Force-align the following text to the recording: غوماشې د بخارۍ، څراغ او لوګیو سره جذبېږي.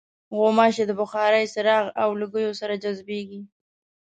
غوماشې 0.37 0.83
د 0.87 0.91
بخارۍ، 0.99 1.45
څراغ 1.53 1.85
او 2.01 2.09
لوګیو 2.19 2.57
سره 2.61 2.73
جذبېږي. 2.83 3.41